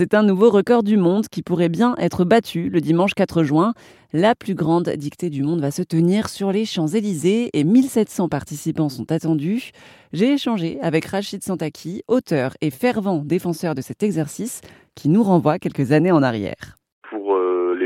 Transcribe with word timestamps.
C'est 0.00 0.14
un 0.14 0.22
nouveau 0.22 0.48
record 0.48 0.82
du 0.82 0.96
monde 0.96 1.28
qui 1.28 1.42
pourrait 1.42 1.68
bien 1.68 1.94
être 1.98 2.24
battu 2.24 2.70
le 2.70 2.80
dimanche 2.80 3.12
4 3.12 3.44
juin. 3.44 3.74
La 4.14 4.34
plus 4.34 4.54
grande 4.54 4.88
dictée 4.88 5.28
du 5.28 5.42
monde 5.42 5.60
va 5.60 5.70
se 5.70 5.82
tenir 5.82 6.30
sur 6.30 6.52
les 6.52 6.64
Champs-Élysées 6.64 7.50
et 7.52 7.64
1700 7.64 8.30
participants 8.30 8.88
sont 8.88 9.12
attendus. 9.12 9.72
J'ai 10.14 10.32
échangé 10.32 10.78
avec 10.80 11.04
Rachid 11.04 11.44
Santaki, 11.44 12.02
auteur 12.08 12.54
et 12.62 12.70
fervent 12.70 13.22
défenseur 13.22 13.74
de 13.74 13.82
cet 13.82 14.02
exercice 14.02 14.62
qui 14.94 15.10
nous 15.10 15.22
renvoie 15.22 15.58
quelques 15.58 15.92
années 15.92 16.12
en 16.12 16.22
arrière. 16.22 16.79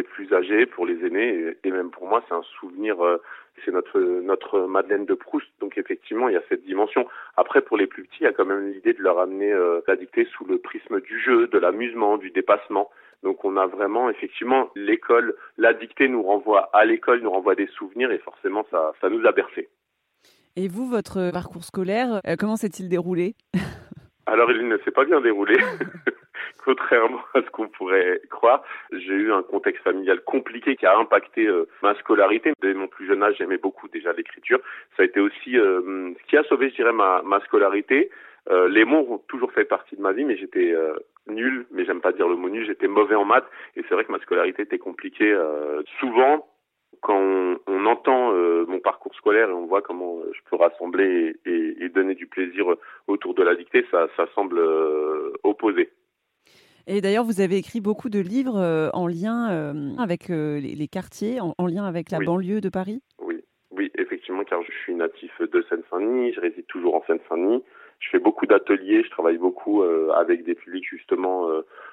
Plus 0.05 0.33
âgés, 0.33 0.67
pour 0.67 0.87
les 0.87 1.05
aînés 1.05 1.57
et 1.65 1.71
même 1.71 1.91
pour 1.91 2.07
moi, 2.07 2.23
c'est 2.29 2.35
un 2.35 2.43
souvenir 2.61 3.05
euh, 3.05 3.21
c'est 3.65 3.71
notre 3.71 4.01
notre 4.01 4.61
Madeleine 4.61 5.07
de 5.07 5.15
Proust. 5.15 5.49
Donc 5.61 5.79
effectivement, 5.79 6.29
il 6.29 6.35
y 6.35 6.37
a 6.37 6.43
cette 6.49 6.65
dimension. 6.65 7.07
Après, 7.37 7.61
pour 7.61 7.77
les 7.77 7.87
plus 7.87 8.05
petits, 8.05 8.19
il 8.21 8.25
y 8.25 8.29
a 8.29 8.33
quand 8.33 8.45
même 8.45 8.71
l'idée 8.71 8.93
de 8.93 9.03
leur 9.03 9.19
amener 9.19 9.53
euh, 9.53 9.81
la 9.87 9.97
dictée 9.97 10.27
sous 10.37 10.45
le 10.45 10.59
prisme 10.59 11.01
du 11.01 11.21
jeu, 11.21 11.47
de 11.49 11.59
l'amusement, 11.59 12.17
du 12.17 12.31
dépassement. 12.31 12.91
Donc 13.23 13.45
on 13.45 13.57
a 13.57 13.67
vraiment 13.67 14.11
effectivement 14.11 14.71
l'école, 14.77 15.35
la 15.57 15.73
dictée 15.73 16.09
nous 16.09 16.23
renvoie 16.23 16.69
à 16.73 16.85
l'école, 16.85 17.21
nous 17.21 17.31
renvoie 17.31 17.55
des 17.55 17.69
souvenirs 17.69 18.11
et 18.11 18.19
forcément 18.19 18.67
ça 18.71 18.93
ça 19.01 19.09
nous 19.09 19.25
a 19.27 19.33
bercé. 19.33 19.69
Et 20.57 20.69
vous, 20.69 20.87
votre 20.87 21.33
parcours 21.33 21.65
scolaire, 21.65 22.21
euh, 22.29 22.37
comment 22.39 22.57
s'est-il 22.57 22.89
déroulé? 22.89 23.35
Alors 24.27 24.51
il 24.53 24.69
ne 24.69 24.79
s'est 24.79 24.91
pas 24.91 25.05
bien 25.05 25.21
déroulé. 25.21 25.57
contrairement 26.65 27.21
à 27.35 27.43
ce 27.43 27.51
qu'on 27.51 27.69
pourrait 27.69 28.21
croire. 28.31 28.63
J'ai 28.93 29.15
eu 29.15 29.33
un 29.33 29.43
contexte 29.43 29.83
familial 29.83 30.21
compliqué 30.23 30.77
qui 30.77 30.87
a 30.87 30.97
impacté 30.97 31.47
euh, 31.47 31.69
ma 31.83 31.95
scolarité. 31.97 32.53
Dès 32.63 32.75
mon 32.75 32.89
plus 32.89 33.07
jeune 33.07 33.23
âge, 33.23 33.37
j'aimais 33.39 33.59
beaucoup 33.59 33.89
déjà 33.89 34.13
l'écriture. 34.13 34.61
Ça 34.97 35.03
a 35.03 35.07
été 35.07 35.21
aussi 35.21 35.59
euh, 35.59 36.13
ce 36.21 36.27
qui 36.29 36.37
a 36.37 36.45
sauvé, 36.45 36.71
je 36.71 36.77
dirais, 36.77 36.93
ma, 36.93 37.23
ma 37.23 37.41
scolarité. 37.41 38.11
Euh, 38.51 38.69
les 38.69 38.85
mots 38.85 39.07
ont 39.09 39.19
toujours 39.29 39.53
fait 39.53 39.65
partie 39.65 39.97
de 39.97 40.03
ma 40.03 40.13
vie, 40.13 40.25
mais 40.25 40.37
j'étais 40.37 40.75
nul, 41.27 41.67
mais 41.71 41.85
j'aime 41.85 42.03
pas 42.03 42.13
dire 42.13 42.29
le 42.29 42.37
mot 42.37 42.51
nul, 42.51 42.67
j'étais 42.67 42.89
mauvais 42.89 43.15
en 43.15 43.25
maths, 43.25 43.49
et 43.77 43.83
c'est 43.89 43.95
vrai 43.95 44.05
que 44.05 44.13
ma 44.13 44.19
scolarité 44.19 44.63
était 44.63 44.79
compliquée. 44.79 45.35
souvent, 45.99 46.47
quand 47.01 47.19
on, 47.19 47.59
on 47.67 47.87
entend 47.87 48.33
mon 48.67 48.81
parcours 48.81 49.15
scolaire 49.15 49.49
et 49.49 49.53
on 49.53 49.65
voit 49.65 49.81
comment 49.81 50.21
je 50.33 50.41
peux 50.51 50.57
rassembler 50.57 51.37
et, 51.47 51.85
et, 51.85 51.89
donner 51.89 52.15
du 52.15 52.27
plaisir 52.27 52.67
autour 53.07 53.35
de 53.35 53.43
la 53.43 53.55
dictée, 53.55 53.87
ça, 53.91 54.09
ça 54.17 54.27
semble 54.35 54.61
opposé. 55.43 55.91
Et 56.87 57.01
d'ailleurs, 57.01 57.25
vous 57.25 57.41
avez 57.41 57.57
écrit 57.57 57.81
beaucoup 57.81 58.11
de 58.11 58.19
livres 58.19 58.59
euh, 58.59 58.91
en 58.93 59.07
lien 59.07 59.51
euh, 59.51 59.97
avec 59.99 60.29
euh, 60.31 60.61
les, 60.61 60.89
quartiers, 60.89 61.39
en, 61.41 61.67
lien 61.67 61.85
avec 61.85 62.11
la 62.11 62.19
banlieue 62.19 62.61
de 62.61 62.69
Paris? 62.69 63.01
Oui, 63.19 63.41
oui, 63.71 63.91
effectivement, 63.97 64.45
car 64.45 64.63
je 64.63 64.73
suis 64.83 64.95
natif 64.95 65.33
de 65.41 65.65
Seine-Saint-Denis, 65.69 66.35
je 66.35 66.41
réside 66.41 66.67
toujours 66.67 66.95
en 66.95 67.03
Seine-Saint-Denis. 67.07 67.63
Je 68.01 68.11
fais 68.11 68.19
beaucoup 68.19 68.45
d'ateliers, 68.45 69.03
je 69.03 69.11
travaille 69.11 69.39
beaucoup 69.39 69.83
avec 69.83 70.45
des 70.45 70.55
publics 70.55 70.85
justement 70.91 71.49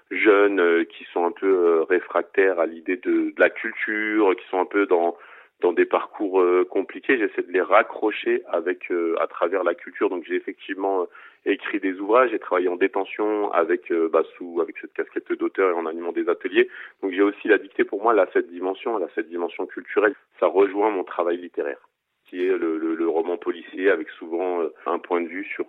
jeunes 0.10 0.86
qui 0.88 1.06
sont 1.14 1.24
un 1.24 1.32
peu 1.32 1.84
réfractaires 1.84 2.60
à 2.60 2.66
l'idée 2.66 2.98
de, 2.98 3.32
de, 3.32 3.34
la 3.38 3.50
culture, 3.50 4.36
qui 4.36 4.46
sont 4.50 4.60
un 4.60 4.66
peu 4.66 4.88
dans 4.88 5.16
dans 5.62 5.74
des 5.74 5.86
parcours 5.86 6.42
euh, 6.42 6.66
compliqués, 6.70 7.18
j'essaie 7.18 7.44
de 7.44 7.52
les 7.52 7.62
raccrocher 7.62 8.44
avec 8.48 8.92
euh, 8.92 9.16
à 9.20 9.28
travers 9.28 9.64
la 9.64 9.76
culture. 9.76 10.10
Donc 10.10 10.26
j'ai 10.28 10.36
effectivement 10.36 11.04
euh, 11.04 11.06
écrit 11.46 11.80
des 11.80 11.94
ouvrages, 12.00 12.32
j'ai 12.32 12.40
travaillé 12.40 12.68
en 12.68 12.76
détention 12.76 13.52
avec 13.52 13.92
bah, 14.12 14.24
sous 14.36 14.60
avec 14.62 14.78
cette 14.80 14.94
casquette 14.94 15.32
d'auteur 15.32 15.72
et 15.72 15.74
en 15.74 15.86
animant 15.86 16.12
des 16.12 16.28
ateliers. 16.30 16.68
Donc 17.02 17.14
j'ai 17.14 17.22
aussi 17.22 17.48
la 17.48 17.58
dictée 17.58 17.84
pour 17.84 18.02
moi, 18.02 18.14
là 18.14 18.28
cette 18.34 18.50
dimension, 18.50 18.98
là 18.98 19.08
cette 19.16 19.30
dimension 19.30 19.66
culturelle, 19.66 20.16
ça 20.40 20.48
rejoint 20.48 20.90
mon 20.90 21.04
travail 21.04 21.38
littéraire 21.38 21.80
qui 22.28 22.46
est 22.46 22.58
le, 22.58 22.78
le, 22.78 22.96
le, 22.96 23.10
roman 23.10 23.36
policier 23.36 23.90
avec 23.90 24.08
souvent 24.12 24.62
un 24.86 25.00
point 25.00 25.20
de 25.20 25.28
vue 25.28 25.44
sur 25.54 25.66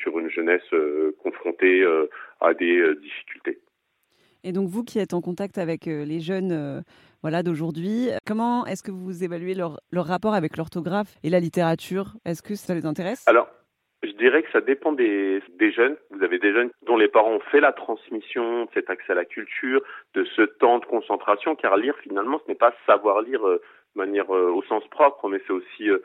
sur 0.00 0.18
une 0.18 0.30
jeunesse 0.30 0.74
confrontée 1.22 1.84
à 2.40 2.54
des 2.54 2.94
difficultés. 2.96 3.58
Et 4.44 4.52
donc 4.52 4.68
vous 4.68 4.84
qui 4.84 4.98
êtes 4.98 5.14
en 5.14 5.20
contact 5.20 5.58
avec 5.58 5.86
les 5.86 6.20
jeunes 6.20 6.82
voilà, 7.22 7.42
d'aujourd'hui. 7.42 8.08
Comment 8.26 8.64
est-ce 8.66 8.82
que 8.82 8.90
vous 8.90 9.24
évaluez 9.24 9.54
leur, 9.54 9.80
leur 9.90 10.06
rapport 10.06 10.34
avec 10.34 10.56
l'orthographe 10.56 11.14
et 11.22 11.30
la 11.30 11.40
littérature? 11.40 12.14
Est-ce 12.24 12.42
que 12.42 12.54
ça 12.54 12.74
les 12.74 12.86
intéresse? 12.86 13.24
Alors, 13.26 13.48
je 14.02 14.12
dirais 14.12 14.42
que 14.42 14.50
ça 14.50 14.62
dépend 14.62 14.92
des, 14.92 15.42
des 15.58 15.70
jeunes. 15.72 15.96
Vous 16.10 16.22
avez 16.22 16.38
des 16.38 16.52
jeunes 16.52 16.70
dont 16.86 16.96
les 16.96 17.08
parents 17.08 17.34
ont 17.34 17.40
fait 17.50 17.60
la 17.60 17.72
transmission, 17.72 18.66
cet 18.72 18.88
accès 18.88 19.12
à 19.12 19.14
la 19.14 19.26
culture, 19.26 19.82
de 20.14 20.24
ce 20.24 20.42
temps 20.42 20.78
de 20.78 20.86
concentration, 20.86 21.54
car 21.54 21.76
lire 21.76 21.96
finalement, 22.02 22.40
ce 22.44 22.50
n'est 22.50 22.58
pas 22.58 22.72
savoir 22.86 23.20
lire 23.20 23.46
euh, 23.46 23.60
de 23.94 23.98
manière 23.98 24.34
euh, 24.34 24.50
au 24.50 24.62
sens 24.62 24.86
propre, 24.88 25.28
mais 25.28 25.42
c'est 25.46 25.52
aussi 25.52 25.90
euh, 25.90 25.98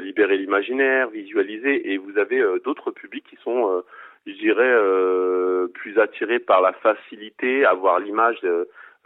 libérer 0.00 0.36
l'imaginaire, 0.36 1.08
visualiser. 1.08 1.90
Et 1.90 1.96
vous 1.96 2.18
avez 2.18 2.42
d'autres 2.62 2.90
publics 2.90 3.24
qui 3.30 3.36
sont, 3.36 3.82
je 4.26 4.32
dirais, 4.32 4.74
plus 5.74 5.98
attirés 5.98 6.38
par 6.38 6.60
la 6.60 6.72
facilité, 6.72 7.64
à 7.64 7.74
voir 7.74 8.00
l'image 8.00 8.38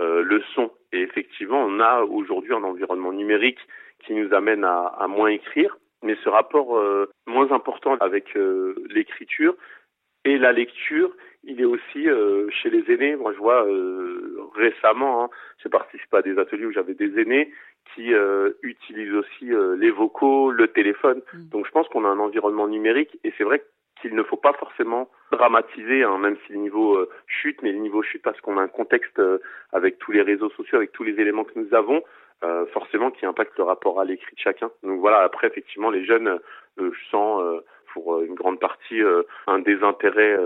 euh, 0.00 0.22
le 0.22 0.42
son. 0.54 0.70
Et 0.92 1.00
effectivement, 1.00 1.62
on 1.62 1.78
a 1.78 2.02
aujourd'hui 2.02 2.54
un 2.54 2.64
environnement 2.64 3.12
numérique 3.12 3.58
qui 4.04 4.14
nous 4.14 4.32
amène 4.34 4.64
à, 4.64 4.86
à 4.86 5.06
moins 5.06 5.28
écrire, 5.28 5.76
mais 6.02 6.16
ce 6.24 6.28
rapport 6.28 6.76
euh, 6.76 7.10
moins 7.26 7.52
important 7.52 7.96
avec 8.00 8.36
euh, 8.36 8.74
l'écriture 8.88 9.54
et 10.24 10.38
la 10.38 10.52
lecture, 10.52 11.14
il 11.44 11.60
est 11.60 11.64
aussi 11.64 12.06
chez 12.50 12.70
les 12.70 12.92
aînés. 12.92 13.16
Moi, 13.16 13.32
je 13.32 13.38
vois 13.38 13.66
récemment, 14.54 15.24
hein, 15.24 15.30
j'ai 15.60 15.68
participé 15.68 16.16
à 16.16 16.22
des 16.22 16.38
ateliers 16.38 16.66
où 16.66 16.72
j'avais 16.72 16.94
des 16.94 17.20
aînés 17.20 17.52
qui 17.92 18.12
utilisent 18.62 19.14
aussi 19.14 19.50
les 19.78 19.90
vocaux, 19.90 20.52
le 20.52 20.68
téléphone. 20.68 21.22
Mmh. 21.34 21.48
Donc, 21.50 21.66
je 21.66 21.72
pense 21.72 21.88
qu'on 21.88 22.04
a 22.04 22.08
un 22.08 22.20
environnement 22.20 22.68
numérique 22.68 23.18
et 23.24 23.32
c'est 23.36 23.42
vrai 23.42 23.58
que 23.58 23.64
qu'il 24.02 24.14
ne 24.14 24.22
faut 24.22 24.36
pas 24.36 24.52
forcément 24.52 25.08
dramatiser, 25.30 26.02
hein, 26.02 26.18
même 26.18 26.36
si 26.44 26.52
le 26.52 26.58
niveau 26.58 26.96
euh, 26.96 27.08
chute, 27.26 27.62
mais 27.62 27.72
le 27.72 27.78
niveau 27.78 28.02
chute 28.02 28.22
parce 28.22 28.38
qu'on 28.40 28.58
a 28.58 28.62
un 28.62 28.68
contexte 28.68 29.18
euh, 29.18 29.38
avec 29.72 29.98
tous 29.98 30.12
les 30.12 30.20
réseaux 30.20 30.50
sociaux, 30.50 30.76
avec 30.76 30.92
tous 30.92 31.04
les 31.04 31.18
éléments 31.18 31.44
que 31.44 31.58
nous 31.58 31.72
avons, 31.72 32.02
euh, 32.44 32.66
forcément 32.66 33.10
qui 33.10 33.24
impacte 33.24 33.56
le 33.56 33.64
rapport 33.64 34.00
à 34.00 34.04
l'écrit 34.04 34.34
de 34.34 34.40
chacun. 34.40 34.70
Donc 34.82 35.00
voilà, 35.00 35.20
après 35.20 35.46
effectivement 35.46 35.90
les 35.90 36.04
jeunes, 36.04 36.38
je 36.76 37.08
sens 37.10 37.40
pour 37.92 38.20
une 38.22 38.34
grande 38.34 38.58
partie 38.58 39.00
un 39.46 39.58
désintérêt 39.58 40.36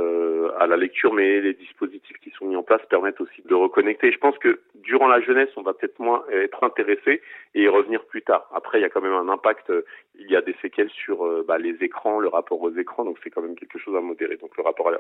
à 0.59 0.67
la 0.67 0.77
lecture, 0.77 1.13
mais 1.13 1.41
les 1.41 1.55
dispositifs 1.55 2.19
qui 2.19 2.31
sont 2.31 2.47
mis 2.47 2.57
en 2.57 2.63
place 2.63 2.83
permettent 2.89 3.21
aussi 3.21 3.43
de 3.43 3.55
reconnecter. 3.55 4.13
Je 4.13 4.19
pense 4.19 4.39
que 4.39 4.61
durant 4.75 5.09
la 5.09 5.21
jeunesse, 5.21 5.49
on 5.57 5.63
va 5.63 5.75
peut-être 5.75 5.99
moins 5.99 6.25
être 6.33 6.65
intéressé 6.65 7.23
et 7.55 7.69
revenir 7.69 8.05
plus 8.05 8.23
tard. 8.23 8.49
Après, 8.55 8.79
il 8.79 8.83
y 8.83 8.85
a 8.85 8.89
quand 8.89 9.01
même 9.01 9.13
un 9.13 9.29
impact, 9.29 9.73
il 10.19 10.31
y 10.31 10.37
a 10.37 10.43
des 10.43 10.55
séquelles 10.63 10.91
sur 10.91 11.25
euh, 11.25 11.45
bah, 11.47 11.59
les 11.59 11.77
écrans, 11.83 12.19
le 12.19 12.29
rapport 12.29 12.61
aux 12.61 12.71
écrans, 12.73 13.05
donc 13.05 13.19
c'est 13.23 13.31
quand 13.31 13.43
même 13.43 13.57
quelque 13.57 13.79
chose 13.79 13.97
à 13.97 14.01
modérer. 14.01 14.37
Donc 14.37 14.57
le 14.57 14.63
rapport 14.63 14.91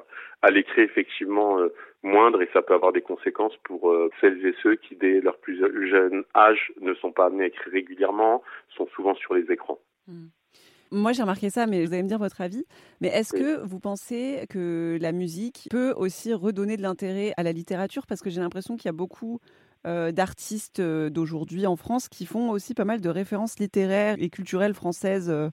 à, 0.42 0.50
l'écrit 0.50 0.82
effectivement 0.82 1.58
euh, 1.58 1.72
moindre 2.02 2.42
et 2.42 2.48
ça 2.52 2.62
peut 2.62 2.74
avoir 2.74 2.92
des 2.92 3.02
conséquences 3.02 3.56
pour 3.64 3.90
euh, 3.90 4.10
celles 4.20 4.44
et 4.46 4.54
ceux 4.62 4.76
qui, 4.76 4.96
dès 4.96 5.20
leur 5.20 5.38
plus 5.38 5.58
jeune 5.88 6.24
âge, 6.34 6.72
ne 6.80 6.94
sont 6.94 7.12
pas 7.12 7.26
amenés 7.26 7.44
à 7.44 7.46
écrire 7.48 7.72
régulièrement, 7.72 8.42
sont 8.76 8.86
souvent 8.88 9.14
sur 9.14 9.34
les 9.34 9.50
écrans. 9.50 9.78
Hmm. 10.06 10.26
Moi, 10.90 11.12
j'ai 11.12 11.22
remarqué 11.22 11.50
ça, 11.50 11.66
mais 11.66 11.84
vous 11.84 11.92
allez 11.92 12.02
me 12.02 12.08
dire 12.08 12.18
votre 12.18 12.40
avis. 12.40 12.64
Mais 13.00 13.08
est-ce 13.08 13.32
que 13.32 13.64
vous 13.64 13.80
pensez 13.80 14.46
que 14.48 14.98
la 15.00 15.12
musique 15.12 15.68
peut 15.70 15.92
aussi 15.96 16.32
redonner 16.32 16.76
de 16.76 16.82
l'intérêt 16.82 17.32
à 17.36 17.42
la 17.42 17.52
littérature? 17.52 18.06
Parce 18.06 18.20
que 18.20 18.30
j'ai 18.30 18.40
l'impression 18.40 18.76
qu'il 18.76 18.86
y 18.86 18.88
a 18.88 18.92
beaucoup 18.92 19.40
euh, 19.86 20.10
d'artistes 20.10 20.80
euh, 20.80 21.10
d'aujourd'hui 21.10 21.66
en 21.66 21.76
France 21.76 22.08
qui 22.08 22.26
font 22.26 22.50
aussi 22.50 22.74
pas 22.74 22.84
mal 22.84 23.00
de 23.00 23.08
références 23.08 23.58
littéraires 23.60 24.16
et 24.18 24.30
culturelles 24.30 24.74
françaises 24.74 25.30
euh, 25.30 25.50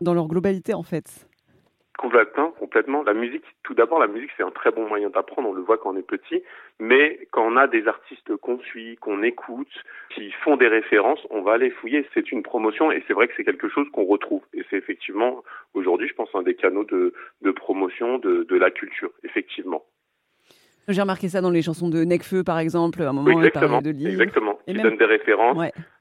dans 0.00 0.14
leur 0.14 0.26
globalité, 0.26 0.72
en 0.72 0.82
fait. 0.82 1.28
Complètement, 1.98 2.53
complètement. 2.74 3.04
La 3.04 3.14
musique, 3.14 3.44
tout 3.62 3.74
d'abord, 3.74 4.00
la 4.00 4.08
musique, 4.08 4.30
c'est 4.36 4.42
un 4.42 4.50
très 4.50 4.72
bon 4.72 4.88
moyen 4.88 5.08
d'apprendre. 5.08 5.48
On 5.48 5.52
le 5.52 5.62
voit 5.62 5.78
quand 5.78 5.94
on 5.94 5.96
est 5.96 6.02
petit. 6.02 6.42
Mais 6.80 7.28
quand 7.30 7.46
on 7.46 7.56
a 7.56 7.68
des 7.68 7.86
artistes 7.86 8.34
qu'on 8.36 8.58
suit, 8.58 8.96
qu'on 8.96 9.22
écoute, 9.22 9.72
qui 10.14 10.32
font 10.42 10.56
des 10.56 10.66
références, 10.66 11.20
on 11.30 11.42
va 11.42 11.52
aller 11.52 11.70
fouiller. 11.70 12.04
C'est 12.14 12.32
une 12.32 12.42
promotion 12.42 12.90
et 12.90 13.02
c'est 13.06 13.12
vrai 13.12 13.28
que 13.28 13.34
c'est 13.36 13.44
quelque 13.44 13.68
chose 13.68 13.86
qu'on 13.92 14.04
retrouve. 14.04 14.42
Et 14.54 14.64
c'est 14.68 14.76
effectivement, 14.76 15.44
aujourd'hui, 15.74 16.08
je 16.08 16.14
pense, 16.14 16.28
un 16.34 16.42
des 16.42 16.54
canaux 16.54 16.84
de, 16.84 17.14
de 17.42 17.50
promotion 17.52 18.18
de, 18.18 18.42
de 18.42 18.56
la 18.56 18.70
culture, 18.70 19.10
effectivement. 19.22 19.84
J'ai 20.88 21.00
remarqué 21.00 21.28
ça 21.28 21.40
dans 21.40 21.50
les 21.50 21.62
chansons 21.62 21.88
de 21.88 22.04
Necfeu, 22.04 22.44
par 22.44 22.58
exemple, 22.58 23.02
à 23.02 23.08
un 23.08 23.12
moment, 23.12 23.30
exactement, 23.30 23.80
de 23.80 23.90
livres. 23.90 24.10
Exactement, 24.10 24.58
qui 24.66 24.74
donnent 24.74 24.98
des 24.98 25.04
références. 25.04 25.56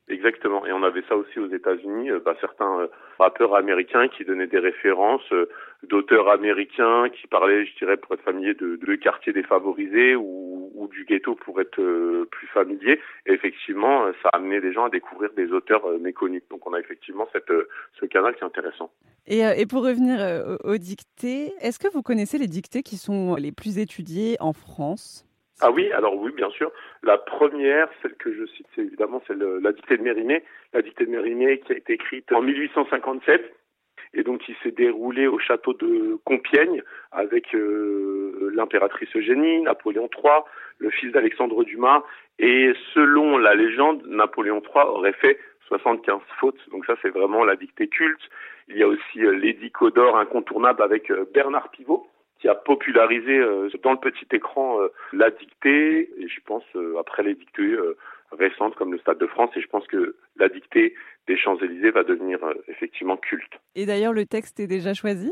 Exactement. 0.10 0.66
Et 0.66 0.74
on 0.74 0.84
avait 0.84 1.04
ça 1.08 1.16
aussi 1.16 1.40
aux 1.40 1.48
États-Unis, 1.48 2.12
euh, 2.12 2.20
bah, 2.20 2.36
certains 2.42 2.82
euh, 2.82 2.88
rappeurs 3.20 3.56
américains 3.56 4.10
qui 4.10 4.26
donnaient 4.26 4.48
des 4.48 4.60
références 4.60 5.32
euh, 5.32 5.48
d'auteurs 5.84 6.30
américains 6.30 7.08
qui 7.10 7.26
parlaient, 7.28 7.66
je 7.66 7.78
dirais, 7.78 7.96
pour 7.96 8.14
être 8.14 8.24
familier 8.24 8.54
de, 8.54 8.76
de 8.76 8.96
quartiers 8.96 9.32
défavorisés 9.32 10.16
ou, 10.16 10.52
du 10.92 11.06
ghetto 11.06 11.34
pour 11.34 11.60
être 11.60 11.82
plus 12.30 12.48
familier. 12.48 13.00
Et 13.26 13.32
effectivement, 13.32 14.12
ça 14.22 14.30
a 14.30 14.38
amené 14.38 14.62
des 14.62 14.74
gens 14.74 14.86
à 14.86 14.90
découvrir 14.90 15.32
des 15.32 15.52
auteurs 15.52 15.88
méconnus. 16.00 16.44
Donc 16.52 16.68
on 16.68 16.74
a 16.74 16.80
effectivement 16.80 17.28
ce 17.34 18.06
canal 18.06 18.36
qui 18.36 18.42
est 18.42 18.46
intéressant. 18.46 18.92
Et, 19.26 19.40
et 19.40 19.66
pour 19.66 19.84
revenir 19.84 20.20
aux 20.64 20.78
dictées, 20.78 21.54
est-ce 21.62 21.80
que 21.80 21.92
vous 21.92 22.04
connaissez 22.04 22.38
les 22.38 22.48
dictées 22.48 22.84
qui 22.84 22.98
sont 22.98 23.36
les 23.36 23.52
plus 23.52 23.80
étudiées 23.80 24.36
en 24.40 24.54
France? 24.54 25.26
Ah 25.62 25.72
oui, 25.72 25.92
alors 25.92 26.16
oui, 26.16 26.32
bien 26.32 26.50
sûr. 26.50 26.72
La 27.04 27.18
première, 27.18 27.88
celle 28.02 28.16
que 28.16 28.34
je 28.34 28.46
cite, 28.46 28.68
c'est 28.76 28.82
évidemment 28.82 29.22
celle 29.28 29.40
la 29.62 29.72
dictée 29.72 29.98
de 29.98 30.04
Mérimée. 30.04 30.44
La 30.74 30.82
dictée 30.82 31.06
de 31.06 31.12
Mérimée 31.12 31.60
qui 31.60 31.74
a 31.74 31.78
été 31.78 31.94
écrite 31.94 32.32
en 32.32 32.42
1857 32.42 33.54
et 34.16 34.24
donc 34.24 34.42
qui 34.42 34.56
s'est 34.62 34.72
déroulée 34.72 35.28
au 35.28 35.40
château 35.40 35.74
de 35.74 36.18
Compiègne 36.26 36.84
avec 37.12 37.54
euh, 37.56 38.52
l'impératrice 38.54 39.16
Eugénie, 39.16 39.62
Napoléon 39.62 40.10
III, 40.16 40.42
le 40.80 40.90
fils 40.90 41.12
d'Alexandre 41.12 41.64
Dumas. 41.64 42.04
Et 42.40 42.74
selon 42.94 43.38
la 43.38 43.54
légende, 43.54 44.04
Napoléon 44.08 44.62
III 44.62 44.86
aurait 44.86 45.14
fait 45.14 45.40
75 45.68 46.20
fautes. 46.40 46.60
Donc 46.72 46.86
ça, 46.86 46.96
c'est 47.02 47.10
vraiment 47.10 47.46
la 47.46 47.56
dictée 47.56 47.88
culte. 47.88 48.22
Il 48.68 48.78
y 48.78 48.84
a 48.84 48.88
aussi 48.88 49.20
l'édit 49.20 49.72
Codor 49.72 50.18
incontournable 50.18 50.82
avec 50.82 51.12
Bernard 51.34 51.70
Pivot 51.70 52.08
qui 52.44 52.50
a 52.50 52.56
popularisé 52.56 53.40
dans 53.84 53.94
le 53.94 54.00
petit 54.00 54.28
écran 54.34 54.78
la 55.14 55.32
dictée. 55.32 56.10
Et 56.18 56.28
je 56.28 56.42
pense, 56.46 56.66
après 57.00 57.24
les 57.24 57.36
dictées 57.36 57.74
récentes 58.34 58.76
comme 58.76 58.92
le 58.92 59.00
Stade 59.00 59.18
de 59.18 59.28
France, 59.28 59.52
et 59.56 59.62
je 59.62 59.68
pense 59.68 59.88
que 59.88 60.18
la 60.36 60.50
dictée 60.50 60.94
des 61.28 61.38
Champs-Élysées 61.38 61.92
va 61.92 62.04
devenir 62.04 62.40
effectivement 62.68 63.16
culte. 63.16 63.54
Et 63.76 63.86
d'ailleurs, 63.86 64.12
le 64.12 64.26
texte 64.26 64.60
est 64.60 64.68
déjà 64.68 64.94
choisi? 64.94 65.32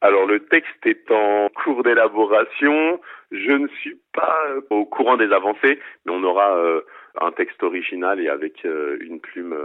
Alors 0.00 0.26
le 0.26 0.40
texte 0.40 0.84
est 0.84 1.10
en 1.10 1.48
cours 1.48 1.82
d'élaboration. 1.82 3.00
Je 3.30 3.52
ne 3.52 3.68
suis 3.68 3.98
pas 4.12 4.36
euh, 4.50 4.60
au 4.70 4.84
courant 4.84 5.16
des 5.16 5.32
avancées, 5.32 5.80
mais 6.04 6.12
on 6.12 6.22
aura 6.22 6.56
euh, 6.56 6.82
un 7.20 7.32
texte 7.32 7.62
original 7.62 8.20
et 8.20 8.28
avec 8.28 8.64
euh, 8.64 8.96
une 9.00 9.20
plume, 9.20 9.56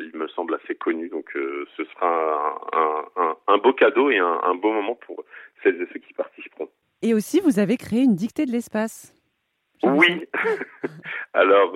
il 0.00 0.18
me 0.18 0.28
semble 0.28 0.54
assez 0.54 0.74
connue. 0.74 1.08
Donc 1.08 1.30
ce 1.34 1.84
sera 1.84 2.60
un, 3.46 3.58
beau 3.58 3.72
cadeau 3.72 4.10
et 4.10 4.18
un, 4.18 4.54
beau 4.54 4.72
moment 4.72 4.94
pour 4.94 5.24
celles 5.62 5.80
et 5.80 5.86
ceux 5.92 6.00
qui 6.00 6.12
participeront. 6.12 6.68
Et 7.02 7.14
aussi, 7.14 7.40
vous 7.40 7.58
avez 7.58 7.76
créé 7.76 8.02
une 8.02 8.14
dictée 8.14 8.46
de 8.46 8.52
l'espace. 8.52 9.14
Oui. 9.82 10.26
Alors 11.34 11.74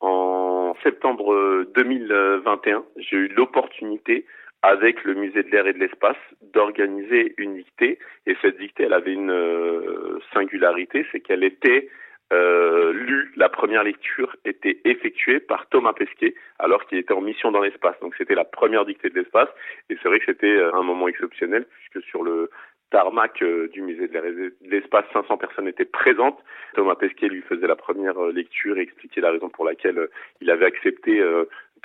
en 0.00 0.74
septembre 0.82 1.66
2021, 1.74 2.84
j'ai 2.96 3.16
eu 3.16 3.28
l'opportunité 3.28 4.26
avec 4.62 5.04
le 5.04 5.14
musée 5.14 5.42
de 5.42 5.50
l'air 5.50 5.66
et 5.66 5.72
de 5.72 5.78
l'espace 5.78 6.16
d'organiser 6.52 7.34
une 7.38 7.56
dictée. 7.56 7.98
Et 8.26 8.36
cette 8.42 8.58
dictée, 8.58 8.84
elle 8.84 8.94
avait 8.94 9.12
une 9.12 9.30
euh, 9.30 10.18
singularité, 10.32 11.06
c'est 11.12 11.20
qu'elle 11.20 11.44
était 11.44 11.88
euh, 12.32 12.92
lue, 12.92 13.32
la 13.36 13.48
première 13.48 13.84
lecture 13.84 14.36
était 14.44 14.80
effectuée 14.84 15.40
par 15.40 15.68
Thomas 15.68 15.92
Pesquet 15.92 16.34
alors 16.58 16.84
qu'il 16.86 16.98
était 16.98 17.14
en 17.14 17.20
mission 17.20 17.52
dans 17.52 17.60
l'espace. 17.60 17.96
Donc 18.00 18.14
c'était 18.18 18.34
la 18.34 18.44
première 18.44 18.84
dictée 18.84 19.10
de 19.10 19.18
l'espace 19.18 19.48
et 19.90 19.96
c'est 20.02 20.08
vrai 20.08 20.18
que 20.18 20.26
c'était 20.26 20.56
euh, 20.56 20.74
un 20.74 20.82
moment 20.82 21.08
exceptionnel 21.08 21.66
puisque 21.66 22.06
sur 22.08 22.22
le 22.22 22.50
tarmac 22.90 23.42
du 23.72 23.82
musée 23.82 24.06
de 24.06 24.54
l'espace, 24.62 25.04
500 25.12 25.36
personnes 25.38 25.66
étaient 25.66 25.84
présentes. 25.84 26.38
Thomas 26.74 26.94
Pesquet 26.94 27.28
lui 27.28 27.42
faisait 27.42 27.66
la 27.66 27.74
première 27.74 28.16
lecture 28.26 28.78
et 28.78 28.82
expliquait 28.82 29.20
la 29.20 29.32
raison 29.32 29.48
pour 29.48 29.64
laquelle 29.64 30.08
il 30.40 30.50
avait 30.52 30.66
accepté 30.66 31.20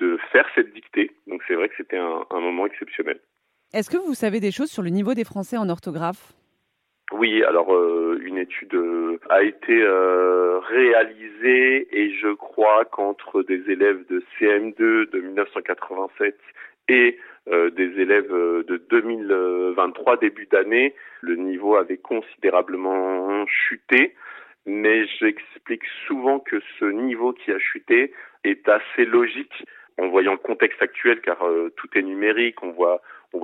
de 0.01 0.17
faire 0.31 0.45
cette 0.55 0.73
dictée. 0.73 1.11
Donc 1.27 1.41
c'est 1.47 1.55
vrai 1.55 1.69
que 1.69 1.75
c'était 1.77 1.97
un, 1.97 2.25
moment 2.39 2.65
exceptionnel. 2.65 3.19
Est-ce 3.73 3.89
que 3.89 3.97
vous 3.97 4.13
savez 4.13 4.39
des 4.39 4.51
choses 4.51 4.69
sur 4.69 4.83
le 4.83 4.89
niveau 4.89 5.13
des 5.13 5.23
Français 5.23 5.57
en 5.57 5.69
orthographe? 5.69 6.33
Oui, 7.13 7.43
alors 7.43 7.73
euh, 7.73 8.10
une 8.21 8.37
étude 8.37 8.73
euh, 8.73 9.19
a 9.29 9.43
été 9.43 9.81
euh, 9.81 10.59
réalisée 10.59 11.87
et 11.91 12.13
je 12.15 12.33
crois 12.33 12.85
qu'entre 12.85 13.43
des 13.43 13.69
élèves 13.69 14.05
de 14.09 14.23
CM2 14.39 15.09
de 15.09 15.19
1987 15.19 16.37
et 16.89 17.17
des 17.47 17.99
élèves 17.99 18.31
de 18.31 18.77
2023 18.89 20.17
début 20.17 20.45
d'année, 20.45 20.93
le 21.21 21.35
niveau 21.35 21.75
avait 21.75 21.97
considérablement 21.97 23.45
chuté. 23.47 24.13
Mais 24.65 25.07
j'explique 25.19 25.83
souvent 26.05 26.39
que 26.39 26.61
ce 26.79 26.85
niveau 26.85 27.33
qui 27.33 27.51
a 27.51 27.57
chuté 27.57 28.13
est 28.43 28.67
assez 28.69 29.05
logique 29.05 29.65
en 29.97 30.07
voyant 30.09 30.31
le 30.31 30.37
contexte 30.37 30.81
actuel, 30.81 31.21
car 31.21 31.43
euh, 31.45 31.71
tout 31.77 31.87
est 31.95 32.01
numérique, 32.01 32.61
on 32.63 32.71
voit 32.71 33.01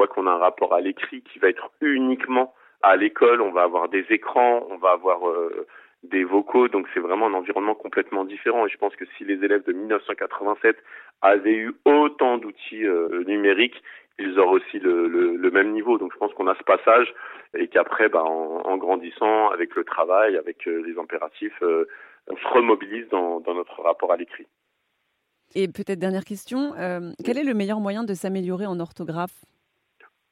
qu'on 0.08 0.28
a 0.28 0.32
un 0.32 0.38
rapport 0.38 0.74
à 0.74 0.82
l'écrit 0.82 1.22
qui 1.22 1.40
va 1.40 1.50
être 1.50 1.70
uniquement 1.82 2.54
à 2.82 2.96
l'école, 2.96 3.42
on 3.42 3.52
va 3.52 3.64
avoir 3.64 3.90
des 3.90 4.06
écrans, 4.10 4.66
on 4.70 4.78
va 4.78 4.92
avoir 4.92 5.28
euh, 5.28 5.68
des 6.04 6.24
vocaux, 6.24 6.68
donc 6.68 6.88
c'est 6.94 7.00
vraiment 7.00 7.28
un 7.28 7.34
environnement 7.34 7.76
complètement 7.76 8.26
différent. 8.26 8.66
Et 8.66 8.70
je 8.70 8.78
pense 8.78 8.96
que 8.96 9.06
si 9.18 9.26
les 9.26 9.44
élèves 9.44 9.66
de 9.66 9.74
1987 9.74 10.78
avaient 11.22 11.56
eu 11.56 11.74
autant 11.86 12.38
d'outils 12.38 12.86
euh, 12.86 13.24
numériques, 13.26 13.82
ils 14.20 14.40
auraient 14.40 14.62
aussi 14.62 14.80
le, 14.80 15.50
même 15.52 15.72
niveau. 15.74 15.98
Donc 15.98 16.12
je 16.14 16.18
pense 16.18 16.34
qu'on 16.34 16.48
a 16.48 16.56
ce 16.56 16.64
passage 16.64 17.14
et 17.54 17.68
qu'après, 17.68 18.10
bah, 18.10 18.24
en, 18.24 18.78
grandissant, 18.78 19.50
avec 19.50 19.76
le 19.76 19.84
travail, 19.84 20.38
avec 20.38 20.66
les 20.66 20.98
impératifs, 20.98 21.62
on 22.28 22.36
se 22.36 22.48
remobilise 22.48 23.08
dans, 23.10 23.42
notre 23.46 23.82
rapport 23.82 24.12
à 24.12 24.18
l'écrit. 24.18 24.48
Et 25.56 25.68
peut-être 25.68 26.00
dernière 26.00 26.26
question, 26.26 26.74
euh, 26.78 27.12
quel 27.24 27.38
est 27.38 27.44
le 27.44 27.54
meilleur 27.54 27.80
moyen 27.80 28.04
de 28.04 28.14
s'améliorer 28.14 28.66
en 28.66 28.80
orthographe? 28.80 29.46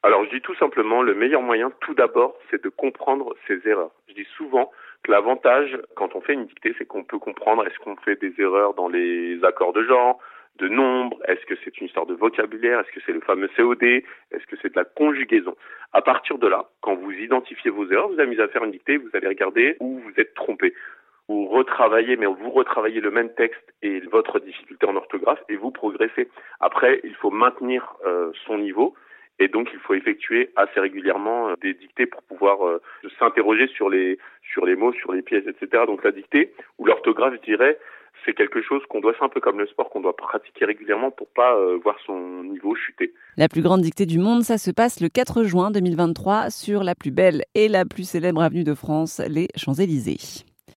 Alors 0.06 0.24
je 0.26 0.30
dis 0.30 0.42
tout 0.42 0.54
simplement, 0.58 1.02
le 1.02 1.16
meilleur 1.16 1.42
moyen 1.42 1.72
tout 1.82 1.96
d'abord, 1.96 2.38
c'est 2.52 2.64
de 2.64 2.70
comprendre 2.70 3.36
ses 3.48 3.68
erreurs. 3.68 3.90
Je 4.08 4.14
dis 4.14 4.28
souvent 4.38 4.72
que 5.02 5.10
l'avantage 5.10 5.80
quand 5.96 6.16
on 6.16 6.22
fait 6.22 6.34
une 6.34 6.46
dictée, 6.46 6.76
c'est 6.78 6.86
qu'on 6.86 7.04
peut 7.04 7.18
comprendre 7.18 7.66
est-ce 7.66 7.80
qu'on 7.80 7.96
fait 7.96 8.16
des 8.22 8.32
erreurs 8.40 8.76
dans 8.76 8.88
les 8.88 9.44
accords 9.44 9.74
de 9.74 9.84
genre, 9.84 10.20
de 10.60 10.68
nombre, 10.68 11.18
est-ce 11.28 11.44
que 11.48 11.56
c'est 11.64 11.76
une 11.80 11.88
histoire 11.88 12.06
de 12.06 12.14
vocabulaire, 12.14 12.82
est-ce 12.82 12.92
que 12.92 13.00
c'est 13.04 13.14
le 13.14 13.20
fameux 13.22 13.50
COD, 13.58 13.82
est-ce 13.82 14.46
que 14.46 14.56
c'est 14.62 14.72
de 14.72 14.80
la 14.80 14.86
conjugaison. 14.86 15.56
À 15.92 16.04
partir 16.04 16.38
de 16.38 16.48
là, 16.48 16.70
quand 16.82 16.94
vous 16.94 17.12
identifiez 17.12 17.72
vos 17.72 17.90
erreurs, 17.92 18.10
vous 18.10 18.20
amusez 18.20 18.44
à 18.44 18.48
faire 18.48 18.64
une 18.64 18.74
dictée, 18.74 18.98
vous 18.98 19.10
allez 19.16 19.28
regarder 19.28 19.76
où 19.80 19.98
vous 19.98 20.14
êtes 20.18 20.36
trompé 20.36 20.76
vous 21.28 21.48
retravaillez, 21.48 22.18
mais 22.18 22.28
vous 22.28 22.52
retravaillez 22.52 23.02
le 23.02 23.10
même 23.10 23.34
texte 23.34 23.74
et 23.82 24.00
votre 24.12 24.40
difficulté 24.40 24.86
en 24.86 24.96
orthographe 24.96 25.44
et 25.50 25.56
vous 25.56 25.72
progressez. 25.72 26.30
Après, 26.60 27.02
il 27.04 27.16
faut 27.16 27.32
maintenir 27.32 27.96
euh, 28.06 28.32
son 28.46 28.60
niveau 28.60 28.94
et 29.40 29.48
donc 29.48 29.70
il 29.74 29.80
faut 29.80 29.94
effectuer 29.94 30.52
assez 30.56 30.80
régulièrement 30.80 31.50
euh, 31.50 31.54
des 31.62 31.74
dictées 31.74 32.06
pour 32.06 32.22
pouvoir 32.24 32.66
euh, 32.66 32.82
s'interroger 33.20 33.68
sur 33.68 33.90
les 33.90 34.18
sur 34.54 34.66
les 34.66 34.76
mots, 34.76 34.94
sur 34.94 35.12
les 35.12 35.22
pièces, 35.22 35.46
etc. 35.48 35.84
Donc 35.88 36.04
la 36.04 36.12
dictée 36.12 36.54
ou 36.78 36.86
l'orthographe, 36.86 37.34
je 37.36 37.52
dirais, 37.52 37.78
c'est 38.26 38.34
quelque 38.34 38.62
chose 38.62 38.82
qu'on 38.90 39.02
doit, 39.02 39.14
c'est 39.18 39.26
un 39.26 39.30
peu 39.30 39.42
comme 39.42 39.60
le 39.60 39.68
sport, 39.68 39.90
qu'on 39.90 40.02
doit 40.02 40.16
pratiquer 40.16 40.66
régulièrement 40.66 41.12
pour 41.12 41.28
pas 41.28 41.56
voir 41.84 41.98
son 42.06 42.44
niveau 42.44 42.74
chuter. 42.76 43.14
La 43.38 43.50
plus 43.50 43.62
grande 43.62 43.82
dictée 43.82 44.06
du 44.06 44.20
monde, 44.20 44.44
ça 44.44 44.58
se 44.58 44.72
passe 44.72 45.02
le 45.02 45.10
4 45.10 45.44
juin 45.44 45.70
2023 45.70 46.50
sur 46.50 46.84
la 46.84 46.96
plus 46.96 47.12
belle 47.12 47.44
et 47.54 47.68
la 47.68 47.86
plus 47.86 48.08
célèbre 48.08 48.42
avenue 48.42 48.64
de 48.64 48.74
France, 48.74 49.22
les 49.28 49.50
Champs-Élysées. 49.58 50.46